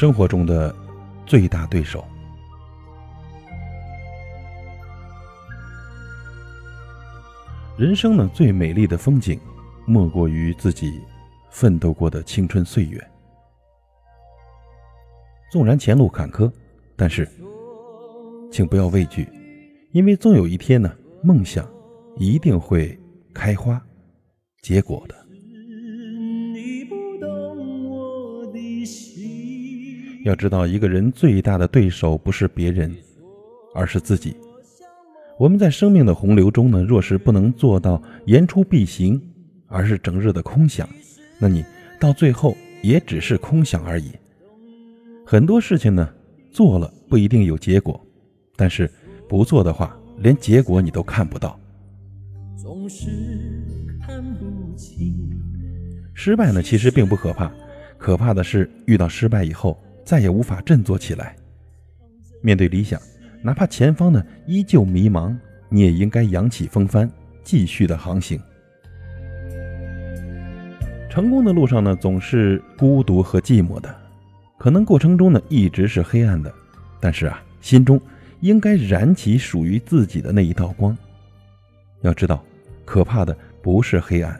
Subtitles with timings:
[0.00, 0.74] 生活中的
[1.26, 2.02] 最大对手。
[7.76, 9.38] 人生呢，最美丽的风景，
[9.84, 10.98] 莫过于自己
[11.50, 13.10] 奋斗过的青春岁月。
[15.52, 16.50] 纵然前路坎坷，
[16.96, 17.28] 但是，
[18.50, 19.28] 请不要畏惧，
[19.92, 20.90] 因为总有一天呢，
[21.22, 21.70] 梦想
[22.16, 22.98] 一定会
[23.34, 23.78] 开花
[24.62, 25.19] 结果的。
[30.24, 32.94] 要知道，一个人最大的对手不是别人，
[33.74, 34.36] 而是自己。
[35.38, 39.20] 我们在生命的洪流中呢，若是不能做到言出必行，
[39.66, 40.86] 而是整日的空想，
[41.38, 41.64] 那你
[41.98, 44.10] 到最后也只是空想而已。
[45.24, 46.06] 很多事情呢，
[46.50, 47.98] 做了不一定有结果，
[48.56, 48.90] 但是
[49.26, 51.58] 不做的话，连结果你都看不到。
[56.12, 57.50] 失败呢，其实并不可怕，
[57.96, 61.36] 可怕的是遇到失败以后，再也无法振作起来。
[62.42, 63.00] 面对理想。
[63.42, 65.36] 哪怕前方呢依旧迷茫，
[65.68, 67.08] 你也应该扬起风帆，
[67.44, 68.42] 继续的航行。
[71.08, 73.94] 成功的路上呢，总是孤独和寂寞的，
[74.58, 76.52] 可能过程中呢一直是黑暗的，
[76.98, 78.00] 但是啊，心中
[78.40, 80.94] 应该燃起属于自己的那一道光。
[82.00, 82.44] 要知道，
[82.84, 84.38] 可怕的不是黑暗，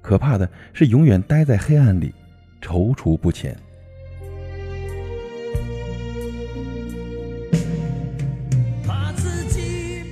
[0.00, 2.10] 可怕的是永远待在黑暗里，
[2.62, 3.54] 踌躇不前。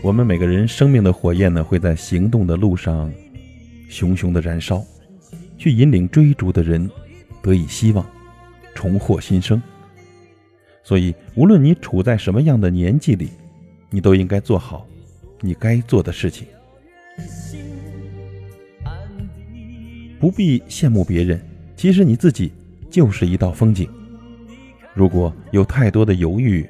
[0.02, 3.08] 我们每个人生命的火焰呢，会在行动的路上
[3.88, 4.84] 熊熊的燃烧，
[5.56, 6.90] 去引领追逐的人
[7.40, 8.04] 得以希望，
[8.74, 9.62] 重获新生。
[10.82, 13.30] 所以，无论你处在什么样的年纪里，
[13.90, 14.84] 你都应该做好
[15.40, 16.48] 你该做的事情。
[20.18, 21.40] 不必羡慕别人，
[21.76, 22.52] 其实你自己
[22.90, 23.88] 就是一道风景。
[24.94, 26.68] 如果有太多的犹豫，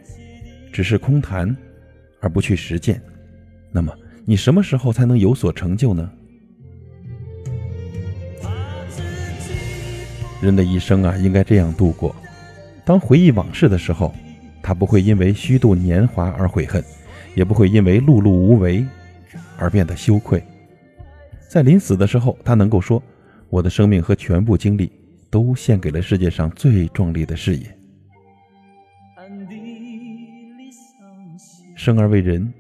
[0.71, 1.57] 只是空谈，
[2.21, 3.01] 而不去实践。
[3.73, 3.93] 那么，
[4.27, 6.11] 你什么时候才能有所成就呢？
[10.43, 12.15] 人的一生啊，应该这样度过：
[12.85, 14.15] 当回忆往事的时候，
[14.63, 16.85] 他不会因为虚度年华而悔恨，
[17.35, 18.85] 也不会因为碌碌无为
[19.57, 20.43] 而变得羞愧。
[21.49, 23.03] 在临死的时候，他能够说
[23.49, 24.93] ：“我的生命和全部精力
[25.31, 27.67] 都献给了世界上最壮丽的事业。”
[31.75, 32.53] 生而为人。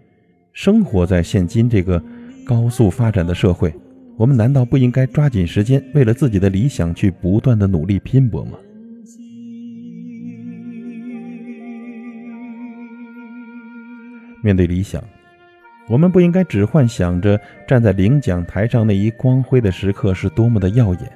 [0.62, 2.00] 生活在现今这个
[2.46, 3.74] 高速发展的社会，
[4.16, 8.52] 我们难道不应该抓紧时间，为了自己的理想去不断的努力拼搏吗？
[14.40, 15.02] 面对理想，
[15.88, 21.12] 我们不应该只幻想着站在领奖台上那一光辉的时刻是多么的耀眼，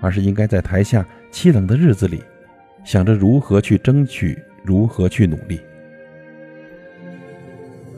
[0.00, 2.22] 而是应该在台下凄冷的日子里，
[2.84, 5.60] 想着如何去争取，如何去努力。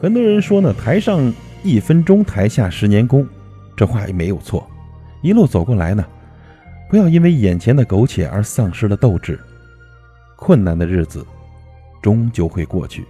[0.04, 1.32] 很多人说呢，台上
[1.62, 3.26] 一分钟，台下十年功，
[3.74, 4.68] 这话也没有错。
[5.22, 6.04] 一路走过来呢，
[6.90, 9.40] 不要因为眼前的苟且而丧失了斗志。
[10.36, 11.26] 困难的日子
[12.02, 13.06] 终究会过去，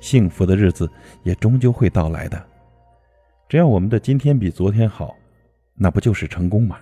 [0.00, 0.90] 幸福的日子
[1.24, 2.42] 也终究会到来的。
[3.46, 5.14] 只要我们的今天比昨天好，
[5.74, 6.78] 那不就是成功吗？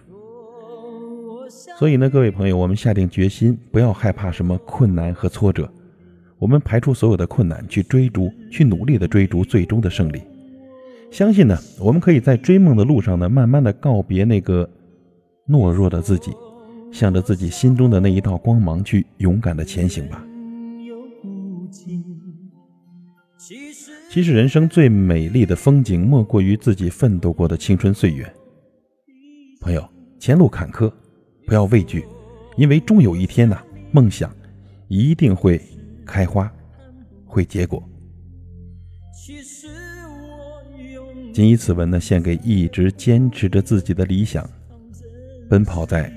[1.77, 5.69] 所以呢，各位朋友，我们下定决心，不要害怕什么困难和挫折。
[6.39, 10.23] 我们排除所有的困难，去追逐，去努力的追逐最终的胜利。
[11.11, 14.69] 相信呢，我们可以在追梦的路上呢，慢慢的告别那个
[15.49, 16.31] 懦弱的自己，
[16.93, 20.25] 向着自己心中的那一道光芒去勇敢的前行吧。
[24.11, 28.31] 其实人生最美丽的风景，莫过于自己奋斗过的青春岁月。
[29.61, 29.83] 朋友，
[30.19, 30.93] 前路坎坷，
[31.47, 32.05] 不要畏惧，
[32.57, 33.59] 因为终有一天呐，
[33.91, 34.31] 梦想
[34.89, 35.61] 一定会。
[36.09, 36.51] 开花，
[37.27, 37.87] 会结果。
[41.35, 44.49] 谨以此文呢，献给一直坚持着自己的理想，
[45.51, 46.11] 奔跑在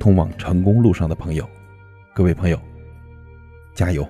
[0.00, 1.48] 通往成功路上的朋友。
[2.12, 2.60] 各位朋友，
[3.72, 4.06] 加油！